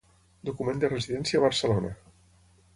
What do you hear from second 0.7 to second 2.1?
de residència a Barcelona.